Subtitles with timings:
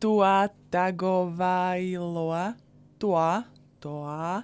[0.00, 2.56] Tua Tagovailoa.
[2.96, 3.44] Tua,
[3.76, 4.40] Tua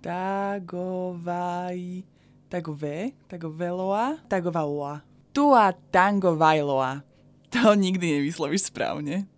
[0.00, 2.00] Tagovai...
[2.48, 5.04] Tagove, Tagoveloa, Tagovaloa.
[5.36, 7.04] Tua Tangovailoa.
[7.52, 9.28] To nikdy nevyslovíš správne.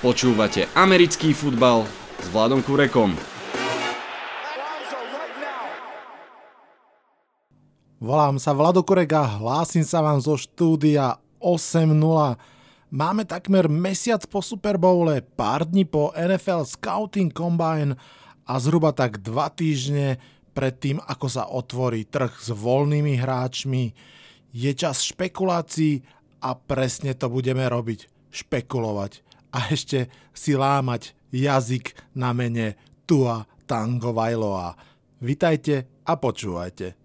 [0.00, 1.84] Počúvate americký futbal
[2.24, 3.12] s Vladom Kurekom.
[8.00, 12.61] Volám sa Vlado Kurek a hlásim sa vám zo štúdia 8.0.
[12.92, 17.96] Máme takmer mesiac po Super Bowle, pár dní po NFL Scouting Combine
[18.44, 20.20] a zhruba tak dva týždne
[20.52, 23.96] pred tým, ako sa otvorí trh s voľnými hráčmi.
[24.52, 26.04] Je čas špekulácií
[26.44, 28.28] a presne to budeme robiť.
[28.28, 29.24] Špekulovať.
[29.56, 32.76] A ešte si lámať jazyk na mene
[33.08, 34.76] Tua Tango Vailoa.
[35.16, 37.01] Vitajte a počúvajte.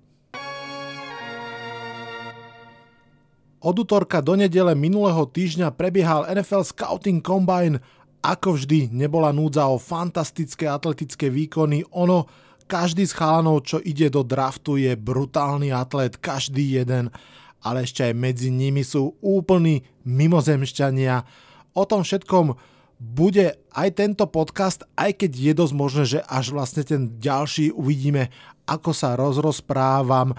[3.67, 7.83] Od útorka do nedele minulého týždňa prebiehal NFL Scouting Combine.
[8.23, 11.83] Ako vždy, nebola núdza o fantastické atletické výkony.
[11.91, 12.31] Ono,
[12.63, 17.11] každý z chalanov, čo ide do draftu, je brutálny atlet, každý jeden.
[17.59, 21.27] Ale ešte aj medzi nimi sú úplní mimozemšťania.
[21.75, 22.55] O tom všetkom
[23.03, 28.31] bude aj tento podcast, aj keď je dosť možné, že až vlastne ten ďalší uvidíme,
[28.63, 30.31] ako sa rozrozprávam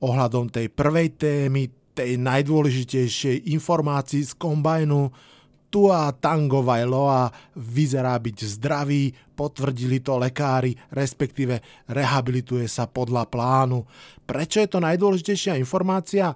[0.00, 5.08] ohľadom tej prvej témy, tej najdôležitejšej informácii z kombajnu.
[5.70, 7.26] Tua Tango Vailoa
[7.58, 13.82] vyzerá byť zdravý, potvrdili to lekári, respektíve rehabilituje sa podľa plánu.
[14.22, 16.30] Prečo je to najdôležitejšia informácia?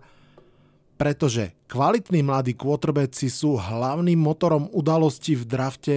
[0.98, 5.97] Pretože kvalitní mladí quarterbacki sú hlavným motorom udalosti v drafte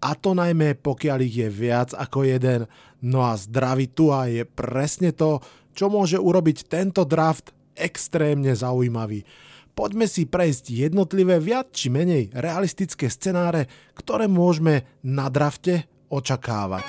[0.00, 2.64] a to najmä pokiaľ ich je viac ako jeden.
[3.04, 5.44] No a zdravý Tua je presne to,
[5.76, 9.22] čo môže urobiť tento draft extrémne zaujímavý.
[9.78, 16.82] Poďme si prejsť jednotlivé viac či menej realistické scenáre, ktoré môžeme na drafte očakávať.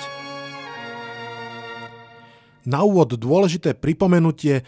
[2.66, 4.66] Na úvod dôležité pripomenutie,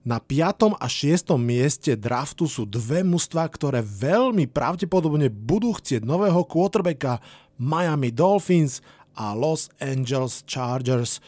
[0.00, 0.80] na 5.
[0.80, 1.36] a 6.
[1.36, 7.20] mieste draftu sú dve mužstva, ktoré veľmi pravdepodobne budú chcieť nového quarterbacka
[7.60, 8.80] Miami Dolphins
[9.12, 11.20] a Los Angeles Chargers.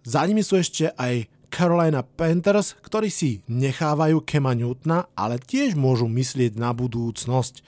[0.00, 6.06] Za nimi sú ešte aj Carolina Panthers, ktorí si nechávajú Kema Newtona, ale tiež môžu
[6.06, 7.66] myslieť na budúcnosť.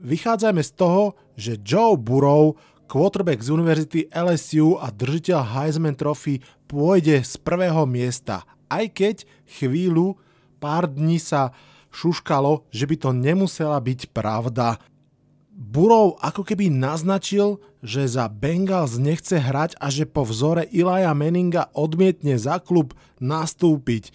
[0.00, 2.56] Vychádzajme z toho, že Joe Burrow,
[2.88, 8.42] quarterback z univerzity LSU a držiteľ Heisman Trophy, pôjde z prvého miesta,
[8.72, 10.16] aj keď chvíľu,
[10.58, 11.52] pár dní sa
[11.92, 14.80] šuškalo, že by to nemusela byť pravda.
[15.56, 21.72] Burov ako keby naznačil, že za Bengals nechce hrať a že po vzore Ilaja Meninga
[21.72, 22.92] odmietne za klub
[23.24, 24.12] nastúpiť.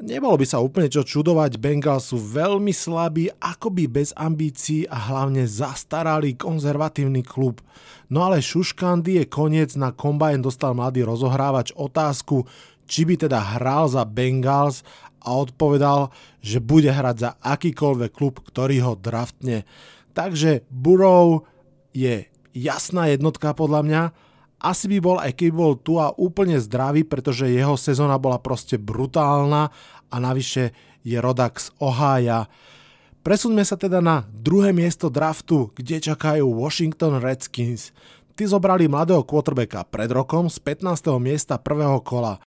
[0.00, 5.44] Nebolo by sa úplne čo čudovať, Bengals sú veľmi slabí, akoby bez ambícií a hlavne
[5.44, 7.60] zastaralý konzervatívny klub.
[8.08, 12.48] No ale Šuškandy je koniec, na kombajn dostal mladý rozohrávač otázku,
[12.88, 14.80] či by teda hral za Bengals
[15.20, 16.08] a odpovedal,
[16.40, 19.68] že bude hrať za akýkoľvek klub, ktorý ho draftne.
[20.14, 21.42] Takže Burrow
[21.90, 24.02] je jasná jednotka podľa mňa.
[24.64, 28.80] Asi by bol, aj keby bol tu a úplne zdravý, pretože jeho sezóna bola proste
[28.80, 29.68] brutálna
[30.08, 30.72] a navyše
[31.04, 32.48] je rodak z Ohája.
[33.20, 37.92] Presuňme sa teda na druhé miesto draftu, kde čakajú Washington Redskins.
[38.34, 41.12] Tí zobrali mladého quarterbacka pred rokom z 15.
[41.20, 42.40] miesta prvého kola.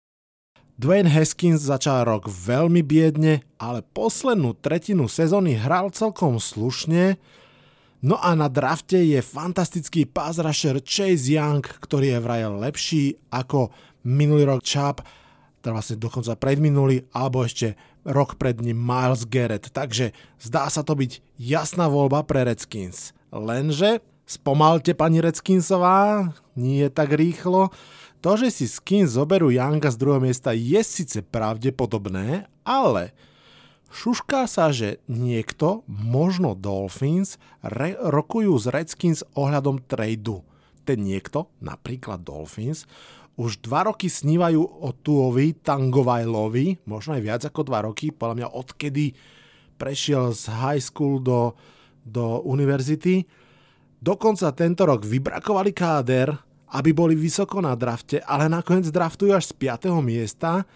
[0.74, 7.22] Dwayne Haskins začal rok veľmi biedne, ale poslednú tretinu sezóny hral celkom slušne,
[8.04, 13.72] No a na drafte je fantastický pass rusher Chase Young, ktorý je vraj lepší ako
[14.04, 15.00] minulý rok Chubb,
[15.64, 19.72] teda vlastne dokonca predminulý, alebo ešte rok pred ním Miles Garrett.
[19.72, 23.16] Takže zdá sa to byť jasná voľba pre Redskins.
[23.32, 26.28] Lenže, spomalte pani Redskinsová,
[26.60, 27.72] nie tak rýchlo,
[28.20, 33.16] to, že si Skins zoberú Younga z druhého miesta je síce pravdepodobné, ale
[33.94, 40.42] Šušká sa, že niekto, možno Dolphins, re- rokujú z Redskins ohľadom tradu.
[40.82, 42.90] Ten niekto, napríklad Dolphins,
[43.38, 48.48] už dva roky snívajú o Tuovi Tangovajlovi, možno aj viac ako dva roky, podľa mňa
[48.50, 49.14] odkedy
[49.78, 51.54] prešiel z high school do,
[52.02, 53.22] do univerzity.
[54.02, 56.34] Dokonca tento rok vybrakovali káder,
[56.74, 60.02] aby boli vysoko na drafte, ale nakoniec draftujú až z 5.
[60.02, 60.66] miesta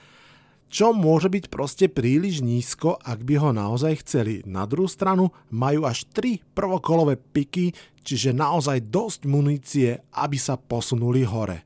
[0.69, 4.45] čo môže byť proste príliš nízko, ak by ho naozaj chceli.
[4.45, 7.73] Na druhú stranu majú až 3 prvokolové piky,
[8.05, 11.65] čiže naozaj dosť munície, aby sa posunuli hore.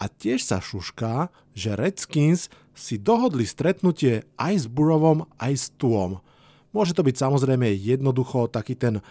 [0.00, 6.22] A tiež sa šušká, že Redskins si dohodli stretnutie aj s Burovom, aj s Tuom.
[6.70, 9.02] Môže to byť samozrejme jednoducho taký ten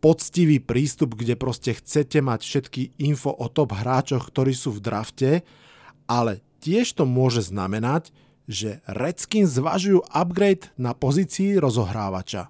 [0.00, 5.30] poctivý prístup, kde proste chcete mať všetky info o top hráčoch, ktorí sú v drafte,
[6.08, 8.08] ale tiež to môže znamenať,
[8.48, 12.48] že Redskins zvažujú upgrade na pozícii rozohrávača.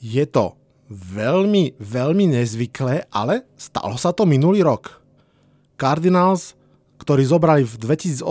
[0.00, 0.56] Je to
[0.88, 5.04] veľmi, veľmi nezvyklé, ale stalo sa to minulý rok.
[5.76, 6.56] Cardinals,
[7.00, 8.24] ktorí zobrali v 2018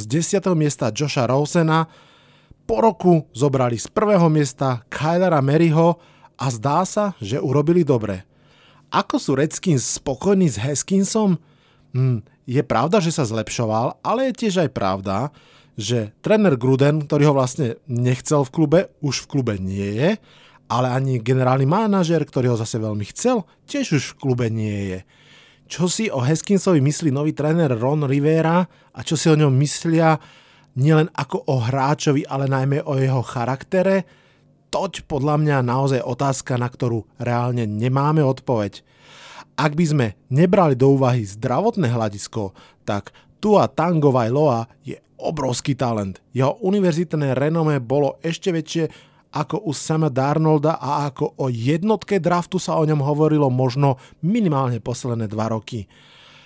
[0.00, 0.52] z 10.
[0.56, 1.88] miesta Josha Rosena,
[2.68, 5.96] po roku zobrali z prvého miesta Kylera Maryho
[6.36, 8.28] a zdá sa, že urobili dobre.
[8.92, 11.40] Ako sú Redskins spokojní s Haskinsom?
[11.92, 15.28] Hm, je pravda, že sa zlepšoval, ale je tiež aj pravda,
[15.76, 20.10] že tréner Gruden, ktorý ho vlastne nechcel v klube, už v klube nie je,
[20.72, 25.00] ale ani generálny manažer, ktorý ho zase veľmi chcel, tiež už v klube nie je.
[25.68, 28.64] Čo si o Haskinsovi myslí nový tréner Ron Rivera
[28.96, 30.16] a čo si o ňom myslia
[30.80, 34.08] nielen ako o hráčovi, ale najmä o jeho charaktere,
[34.72, 38.80] toť podľa mňa naozaj otázka, na ktorú reálne nemáme odpoveď.
[39.58, 42.54] Ak by sme nebrali do úvahy zdravotné hľadisko,
[42.86, 43.10] tak
[43.42, 46.22] Tua Tango Vailoa je obrovský talent.
[46.30, 48.86] Jeho univerzitné renome bolo ešte väčšie
[49.34, 54.78] ako u Sama Darnolda a ako o jednotke draftu sa o ňom hovorilo možno minimálne
[54.78, 55.90] posledné dva roky.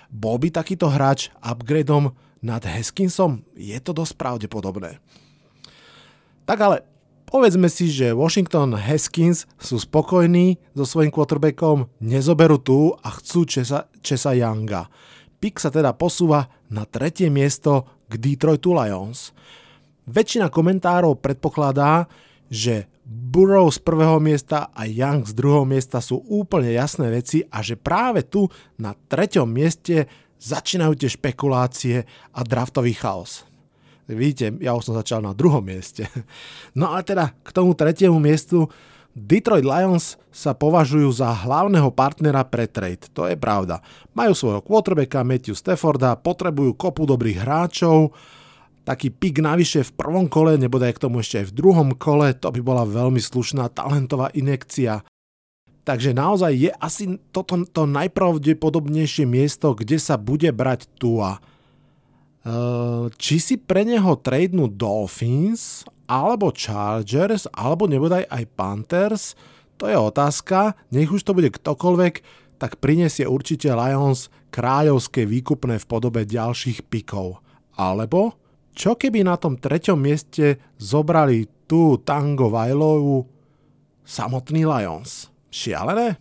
[0.09, 2.11] Bol by takýto hráč upgradeom
[2.43, 3.45] nad Haskinsom?
[3.53, 4.99] Je to dosť pravdepodobné.
[6.43, 6.83] Tak ale
[7.33, 13.89] povedzme si, že Washington Haskins sú spokojní so svojím quarterbackom, nezoberú tu a chcú Česa,
[14.05, 14.85] Česa Younga.
[15.41, 19.33] Pick sa teda posúva na tretie miesto k Detroitu Lions.
[20.05, 22.05] Väčšina komentárov predpokladá,
[22.53, 27.65] že Burrow z prvého miesta a Young z druhého miesta sú úplne jasné veci a
[27.65, 28.45] že práve tu
[28.77, 30.05] na treťom mieste
[30.37, 31.95] začínajú tie špekulácie
[32.31, 33.43] a draftový chaos.
[34.03, 36.07] Vidíte, ja už som začal na druhom mieste.
[36.79, 38.67] No ale teda k tomu tretiemu miestu
[39.13, 43.13] Detroit Lions sa považujú za hlavného partnera pre trade.
[43.13, 43.85] To je pravda.
[44.17, 48.17] Majú svojho quarterbacka Matthew Stafforda, potrebujú kopu dobrých hráčov,
[48.83, 52.49] taký pik navyše v prvom kole, nebodaj k tomu ešte aj v druhom kole, to
[52.49, 55.05] by bola veľmi slušná talentová inekcia.
[55.83, 61.43] Takže naozaj je asi toto to najpravdepodobnejšie miesto, kde sa bude brať Tua.
[62.43, 69.23] Uh, či si pre neho tradenú Dolphins, alebo Chargers, alebo nebodaj aj Panthers,
[69.79, 72.15] to je otázka, nech už to bude ktokoľvek,
[72.59, 77.43] tak prinesie určite Lions kráľovské výkupné v podobe ďalších pikov.
[77.75, 78.37] Alebo,
[78.71, 83.27] čo keby na tom treťom mieste zobrali tú Tango Vailovu
[84.05, 85.27] samotný Lions?
[85.49, 86.19] Šialené?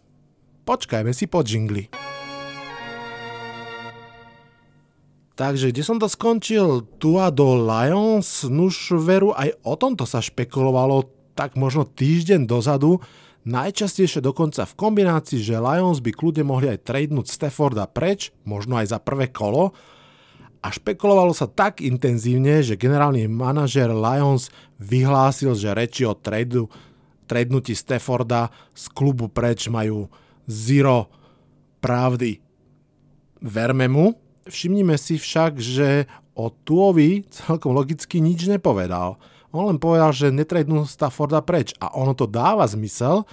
[0.63, 2.12] Počkajme si po džingli.
[5.43, 6.87] Takže kde som to skončil?
[7.03, 8.47] Tua do Lions?
[8.47, 13.03] Nuž veru, aj o tomto sa špekulovalo tak možno týždeň dozadu,
[13.43, 18.95] najčastejšie dokonca v kombinácii, že Lions by kľudne mohli aj tradenúť Stafforda preč, možno aj
[18.95, 19.75] za prvé kolo,
[20.63, 24.47] a špekulovalo sa tak intenzívne, že generálny manažer Lions
[24.79, 26.71] vyhlásil, že reči o tradu
[27.27, 28.47] trednutí Stafforda
[28.79, 30.07] z klubu preč majú
[30.47, 31.11] zero
[31.83, 32.39] pravdy.
[33.43, 39.21] Verme mu, všimnime si však, že o Tuovi celkom logicky nič nepovedal.
[39.53, 43.29] On len povedal, že netrednú Stafforda preč a ono to dáva zmysel,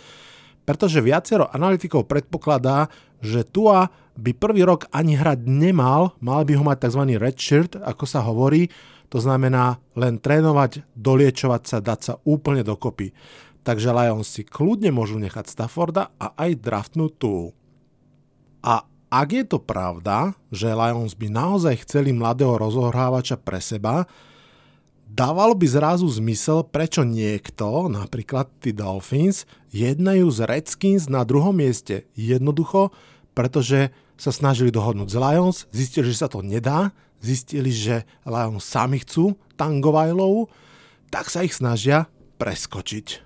[0.68, 2.92] pretože viacero analytikov predpokladá,
[3.24, 3.88] že Tua
[4.20, 7.04] by prvý rok ani hrať nemal, mal by ho mať tzv.
[7.16, 8.68] redshirt, ako sa hovorí,
[9.08, 13.16] to znamená len trénovať, doliečovať sa, dať sa úplne dokopy
[13.70, 17.54] takže Lions si kľudne môžu nechať Stafforda a aj draftnúť tu.
[18.66, 24.06] A ak je to pravda, že Lions by naozaj chceli mladého rozohrávača pre seba,
[25.10, 32.06] dávalo by zrazu zmysel, prečo niekto, napríklad tí Dolphins, jednajú z Redskins na druhom mieste.
[32.13, 32.94] Jednoducho,
[33.34, 39.01] pretože sa snažili dohodnúť z Lions, zistili, že sa to nedá, zistili, že Lions sami
[39.01, 40.48] chcú Tangovajlovu,
[41.10, 42.06] tak sa ich snažia
[42.38, 43.25] preskočiť.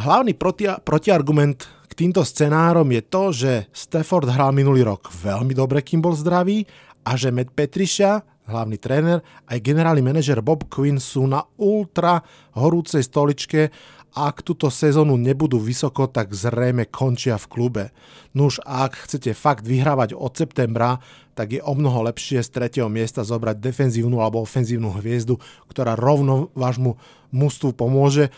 [0.00, 5.84] Hlavný proti, protiargument k týmto scenárom je to, že Stafford hral minulý rok veľmi dobre,
[5.84, 6.64] kým bol zdravý
[7.04, 12.24] a že Matt Petriša, hlavný tréner, aj generálny manažer Bob Quinn sú na ultra
[12.56, 13.68] horúcej stoličke
[14.16, 17.84] a ak túto sezónu nebudú vysoko, tak zrejme končia v klube.
[18.32, 20.96] Nuž ak chcete fakt vyhrávať od septembra,
[21.36, 25.36] tak je o mnoho lepšie z tretieho miesta zobrať defenzívnu alebo ofenzívnu hviezdu,
[25.68, 26.96] ktorá rovno vášmu
[27.36, 28.32] mústvu pomôže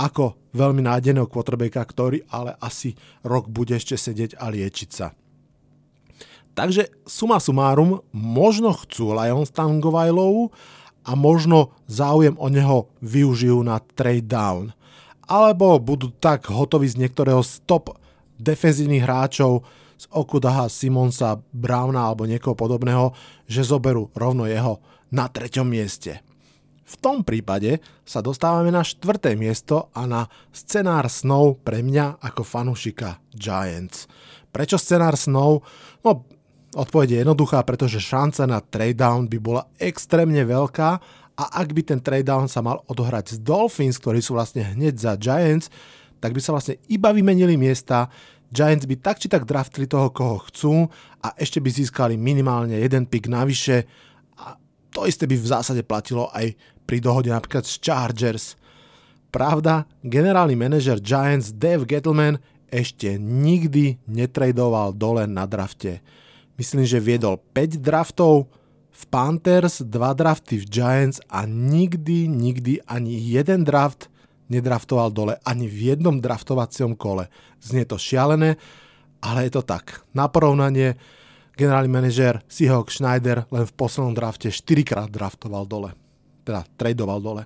[0.00, 5.12] ako veľmi nádeného quarterbacka, ktorý ale asi rok bude ešte sedieť a liečiť sa.
[6.56, 10.50] Takže suma sumárum, možno chcú Lions Tangovajlovu
[11.04, 14.72] a možno záujem o neho využijú na trade down.
[15.30, 17.94] alebo budú tak hotoví z niektorého z top
[18.42, 19.62] defenzívnych hráčov
[19.94, 23.14] z Okudaha, Simonsa, Browna alebo niekoho podobného,
[23.46, 24.82] že zoberú rovno jeho
[25.14, 26.18] na treťom mieste.
[26.90, 32.42] V tom prípade sa dostávame na štvrté miesto a na scenár snov pre mňa ako
[32.42, 34.10] fanúšika Giants.
[34.50, 35.62] Prečo scenár snov?
[36.02, 36.26] No,
[36.74, 40.90] odpoveď je jednoduchá, pretože šanca na trade down by bola extrémne veľká
[41.38, 44.98] a ak by ten trade down sa mal odohrať z Dolphins, ktorí sú vlastne hneď
[44.98, 45.70] za Giants,
[46.18, 48.10] tak by sa vlastne iba vymenili miesta,
[48.50, 50.90] Giants by tak či tak draftili toho, koho chcú
[51.22, 53.86] a ešte by získali minimálne jeden pick navyše
[54.42, 54.58] a
[54.90, 56.50] to isté by v zásade platilo aj
[56.90, 58.58] pri dohode napríklad s Chargers.
[59.30, 66.02] Pravda, generálny manažer Giants Dave Gettleman ešte nikdy netradoval dole na drafte.
[66.58, 68.50] Myslím, že viedol 5 draftov
[68.90, 74.10] v Panthers, 2 drafty v Giants a nikdy, nikdy ani jeden draft
[74.50, 77.30] nedraftoval dole ani v jednom draftovacom kole.
[77.62, 78.58] Znie to šialené,
[79.22, 80.02] ale je to tak.
[80.10, 80.98] Na porovnanie,
[81.54, 85.94] generálny manažér Seahawk Schneider len v poslednom drafte 4 krát draftoval dole
[86.50, 87.42] teda tradoval dole.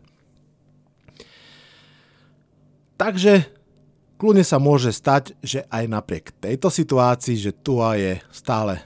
[2.96, 3.44] Takže
[4.16, 8.80] kľudne sa môže stať, že aj napriek tejto situácii, že Tua je stále,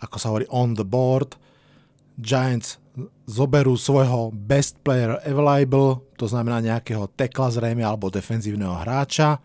[0.00, 1.36] ako sa hovorí, on the board,
[2.16, 2.80] Giants
[3.26, 9.42] zoberú svojho best player available, to znamená nejakého tekla zrejme alebo defenzívneho hráča,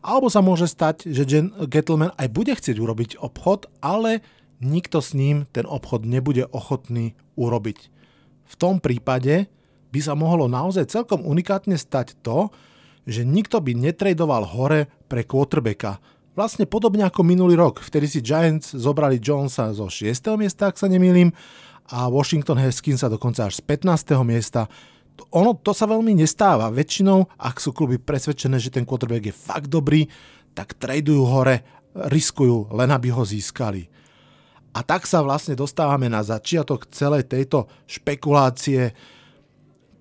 [0.00, 4.24] alebo sa môže stať, že Jen Gettleman aj bude chcieť urobiť obchod, ale
[4.64, 7.97] nikto s ním ten obchod nebude ochotný urobiť.
[8.48, 9.46] V tom prípade
[9.92, 12.48] by sa mohlo naozaj celkom unikátne stať to,
[13.08, 15.96] že nikto by netradoval hore pre quarterbacka.
[16.36, 20.38] Vlastne podobne ako minulý rok, vtedy si Giants zobrali Jonesa zo 6.
[20.38, 21.34] miesta, ak sa nemýlim,
[21.88, 24.12] a Washington Haskins sa dokonca až z 15.
[24.22, 24.68] miesta.
[25.34, 26.68] Ono to sa veľmi nestáva.
[26.68, 30.06] Väčšinou, ak sú kluby presvedčené, že ten quarterback je fakt dobrý,
[30.52, 31.64] tak tradujú hore,
[31.96, 33.88] riskujú, len aby ho získali.
[34.76, 38.92] A tak sa vlastne dostávame na začiatok celej tejto špekulácie.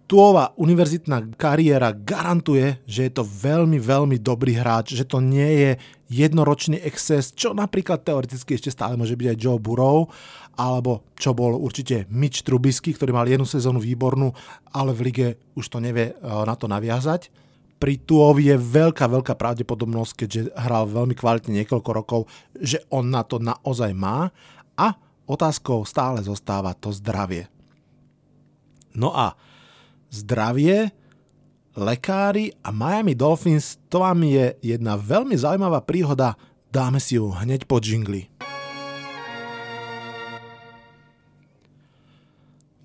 [0.07, 5.71] Tuová univerzitná kariéra garantuje, že je to veľmi, veľmi dobrý hráč, že to nie je
[6.07, 10.07] jednoročný exces, čo napríklad teoreticky ešte stále môže byť aj Joe Burrow,
[10.55, 14.31] alebo čo bol určite Mitch Trubisky, ktorý mal jednu sezónu výbornú,
[14.71, 15.27] ale v lige
[15.59, 17.29] už to nevie eh, na to naviazať.
[17.77, 22.25] Pri Tuovi je veľká, veľká pravdepodobnosť, keďže hral veľmi kvalitne niekoľko rokov,
[22.57, 24.33] že on na to naozaj má
[24.77, 24.93] a
[25.25, 27.49] otázkou stále zostáva to zdravie.
[28.93, 29.33] No a
[30.13, 30.93] zdravie,
[31.77, 36.39] lekári a Miami Dolphins, to vám je jedna veľmi zaujímavá príhoda,
[36.71, 38.29] dáme si ju hneď po džingli.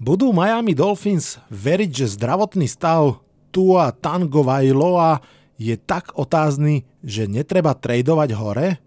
[0.02, 3.22] Budú Miami Dolphins veriť, že zdravotný stav
[3.54, 5.22] Tua Tango Vailoa
[5.62, 8.82] je tak otázny, že netreba tradovať hore?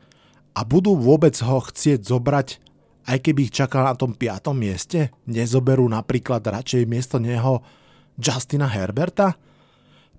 [0.52, 2.60] A budú vôbec ho chcieť zobrať
[3.06, 7.62] aj keby ich čakal na tom piatom mieste, nezoberú napríklad radšej miesto neho
[8.18, 9.38] Justina Herberta?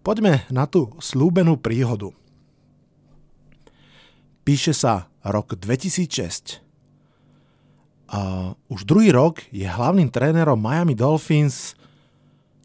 [0.06, 2.14] Poďme na tú slúbenú príhodu.
[4.46, 6.62] Píše sa rok 2006.
[8.06, 11.74] A už druhý rok je hlavným trénerom Miami Dolphins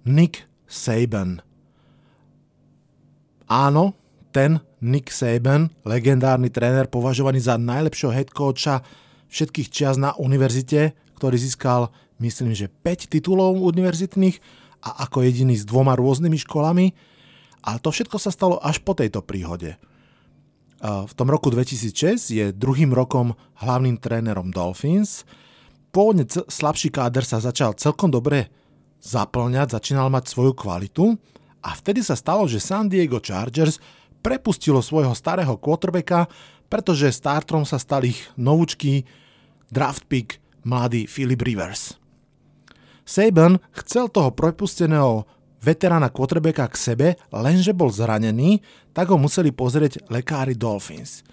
[0.06, 1.42] Nick Saban.
[3.50, 3.98] Áno,
[4.30, 8.86] ten Nick Saban, legendárny tréner považovaný za najlepšieho head coacha
[9.32, 14.38] všetkých čias na univerzite, ktorý získal, myslím, že 5 titulov univerzitných
[14.84, 16.92] a ako jediný s dvoma rôznymi školami.
[17.64, 19.80] A to všetko sa stalo až po tejto príhode.
[20.82, 25.30] V tom roku 2006 je druhým rokom hlavným trénerom Dolphins.
[25.94, 28.50] Pôvodne slabší káder sa začal celkom dobre
[28.98, 31.14] zaplňať, začínal mať svoju kvalitu
[31.62, 33.78] a vtedy sa stalo, že San Diego Chargers
[34.26, 36.26] prepustilo svojho starého quarterbacka,
[36.66, 39.06] pretože startrom sa stal ich novúčky
[39.72, 40.38] draft pick
[40.68, 41.98] mladý Philip Rivers.
[43.08, 45.26] Saban chcel toho prepusteného
[45.62, 48.62] veterána quarterbacka k sebe, lenže bol zranený,
[48.92, 51.26] tak ho museli pozrieť lekári Dolphins.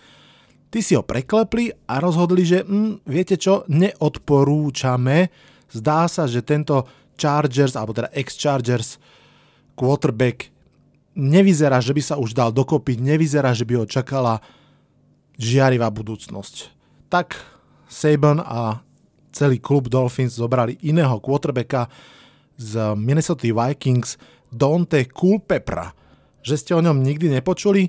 [0.69, 5.33] Ty si ho preklepli a rozhodli, že hm, viete čo, neodporúčame.
[5.73, 6.85] Zdá sa, že tento
[7.17, 9.01] Chargers, alebo teda ex-Chargers
[9.73, 10.53] quarterback
[11.17, 14.45] nevyzerá, že by sa už dal dokopy, nevyzerá, že by ho čakala
[15.41, 16.71] žiarivá budúcnosť.
[17.09, 17.58] Tak
[17.89, 18.85] Saban a
[19.33, 21.89] celý klub Dolphins zobrali iného quarterbacka
[22.59, 24.21] z Minnesota Vikings,
[24.53, 25.93] Dante Culpepra.
[26.45, 27.89] Že ste o ňom nikdy nepočuli?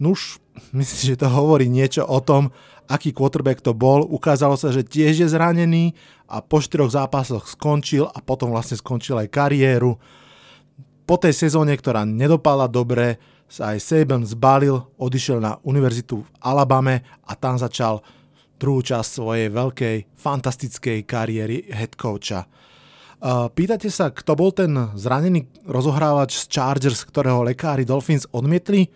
[0.00, 0.40] Nuž,
[0.76, 2.52] myslím, že to hovorí niečo o tom,
[2.90, 4.02] aký quarterback to bol.
[4.02, 5.94] Ukázalo sa, že tiež je zranený
[6.26, 9.94] a po štyroch zápasoch skončil a potom vlastne skončil aj kariéru.
[11.06, 13.18] Po tej sezóne, ktorá nedopala dobre,
[13.50, 17.98] sa aj Saban zbalil, odišiel na univerzitu v Alabame a tam začal
[18.60, 22.44] druhú časť svojej veľkej, fantastickej kariéry head coacha.
[23.56, 28.92] Pýtate sa, kto bol ten zranený rozohrávač z Chargers, ktorého lekári Dolphins odmietli?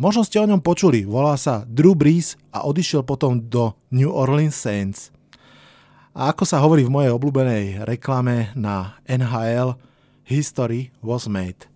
[0.00, 4.56] Možno ste o ňom počuli, volá sa Drew Brees a odišiel potom do New Orleans
[4.56, 5.14] Saints.
[6.16, 9.78] A ako sa hovorí v mojej obľúbenej reklame na NHL,
[10.26, 11.70] history was made.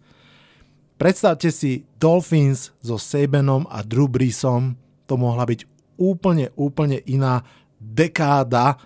[0.98, 4.74] Predstavte si Dolphins so Sabanom a Drew Breesom,
[5.06, 7.42] to mohla byť úplne, úplne iná
[7.76, 8.78] dekáda,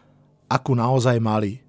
[0.48, 1.60] akú naozaj mali.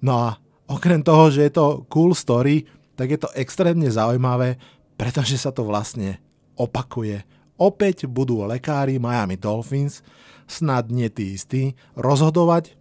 [0.00, 0.28] No a
[0.68, 2.64] okrem toho, že je to cool story,
[2.96, 4.56] tak je to extrémne zaujímavé,
[4.96, 6.20] pretože sa to vlastne
[6.56, 7.24] opakuje.
[7.54, 10.02] Opäť budú lekári Miami Dolphins,
[10.44, 12.74] snad nie tí istí, rozhodovať,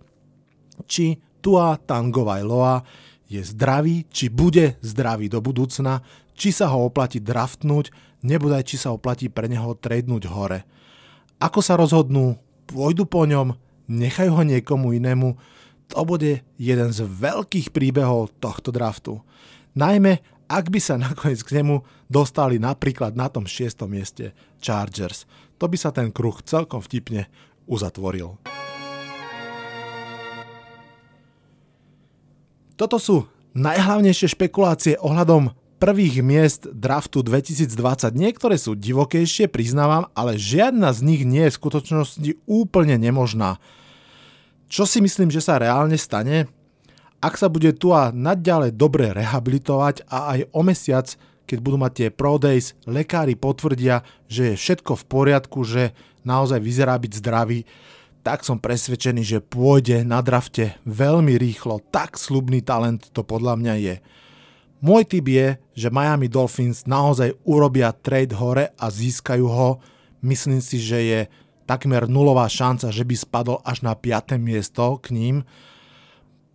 [0.89, 2.83] či Tua Tangovailoa
[3.27, 6.01] je zdravý, či bude zdravý do budúcna,
[6.33, 7.93] či sa ho oplatí draftnúť,
[8.25, 10.65] nebude či sa oplatí pre neho tradnúť hore.
[11.41, 12.37] Ako sa rozhodnú,
[12.69, 15.35] pôjdu po ňom, nechajú ho niekomu inému,
[15.91, 19.21] to bude jeden z veľkých príbehov tohto draftu.
[19.77, 25.25] Najmä, ak by sa nakoniec k nemu dostali napríklad na tom šiestom mieste Chargers.
[25.57, 27.25] To by sa ten kruh celkom vtipne
[27.65, 28.37] uzatvoril.
[32.73, 38.15] Toto sú najhlavnejšie špekulácie ohľadom prvých miest draftu 2020.
[38.15, 43.59] Niektoré sú divokejšie, priznávam, ale žiadna z nich nie je v skutočnosti úplne nemožná.
[44.71, 46.47] Čo si myslím, že sa reálne stane?
[47.19, 51.07] Ak sa bude tu a naďalej dobre rehabilitovať a aj o mesiac,
[51.43, 55.91] keď budú mať tie Pro Days, lekári potvrdia, že je všetko v poriadku, že
[56.23, 57.67] naozaj vyzerá byť zdravý,
[58.23, 61.83] tak som presvedčený, že pôjde na drafte veľmi rýchlo.
[61.91, 63.95] Tak slubný talent to podľa mňa je.
[64.83, 69.79] Môj tip je, že Miami Dolphins naozaj urobia trade hore a získajú ho.
[70.19, 71.19] Myslím si, že je
[71.63, 74.35] takmer nulová šanca, že by spadol až na 5.
[74.43, 75.35] miesto k ním.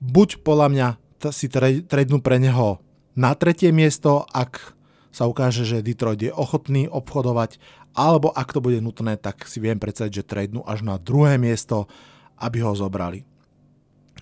[0.05, 0.89] Buď podľa mňa
[1.33, 1.49] si
[1.89, 2.85] tradenú pre neho
[3.17, 4.77] na tretie miesto, ak
[5.09, 7.57] sa ukáže, že Detroit je ochotný obchodovať,
[7.97, 11.89] alebo ak to bude nutné, tak si viem predstaviť, že tradenú až na druhé miesto,
[12.37, 13.25] aby ho zobrali.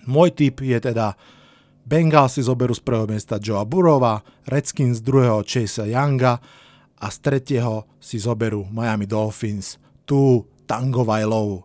[0.07, 1.19] Môj tip je teda
[1.87, 6.35] Bengals si zoberú z prvého miesta Joea Burova, Redskins z druhého Chase Younga
[6.99, 11.63] a z tretieho si zoberú Miami Dolphins tu Tango Vailovu.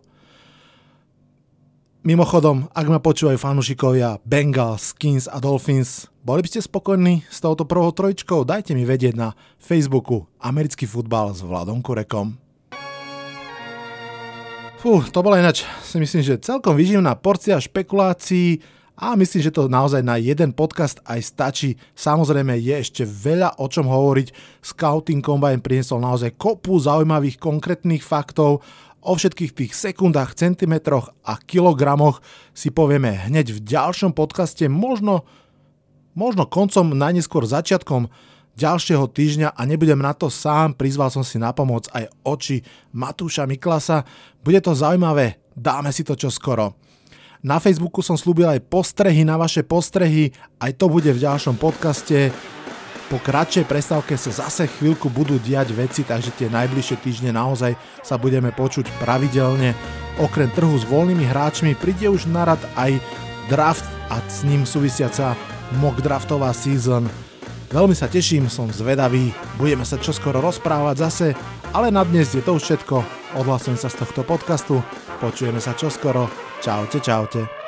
[2.07, 7.67] Mimochodom, ak ma počúvajú fanúšikovia Bengals, Skins a Dolphins, boli by ste spokojní s touto
[7.67, 8.47] prvou trojičkou?
[8.47, 12.39] Dajte mi vedieť na Facebooku Americký futbal s Vladom Kurekom.
[14.79, 19.65] Fú, to bola ináč, si myslím, že celkom vyživná porcia špekulácií, a myslím, že to
[19.65, 21.69] naozaj na jeden podcast aj stačí.
[21.97, 24.61] Samozrejme je ešte veľa o čom hovoriť.
[24.61, 28.61] Scouting Combine priniesol naozaj kopu zaujímavých konkrétnych faktov.
[29.03, 32.23] O všetkých tých sekundách, centimetroch a kilogramoch
[32.55, 35.27] si povieme hneď v ďalšom podcaste, možno,
[36.15, 38.07] možno koncom, najneskôr začiatkom
[38.55, 42.61] ďalšieho týždňa a nebudem na to sám, prizval som si na pomoc aj oči
[42.93, 44.05] Matúša Miklasa.
[44.39, 46.77] Bude to zaujímavé, dáme si to čoskoro.
[47.43, 50.31] Na Facebooku som slúbil aj postrehy na vaše postrehy,
[50.63, 52.31] aj to bude v ďalšom podcaste.
[53.11, 58.15] Po kratšej prestávke sa zase chvíľku budú diať veci, takže tie najbližšie týždne naozaj sa
[58.15, 59.75] budeme počuť pravidelne.
[60.23, 62.95] Okrem trhu s voľnými hráčmi príde už na rad aj
[63.51, 65.35] draft a s ním súvisiaca
[65.83, 67.11] mock draftová season.
[67.73, 71.27] Veľmi sa teším, som zvedavý, budeme sa čoskoro rozprávať zase,
[71.73, 73.01] ale na dnes je to všetko.
[73.33, 74.85] Odhlasujem sa z tohto podcastu,
[75.17, 76.29] počujeme sa čoskoro.
[76.61, 77.62] Čaute, čaute.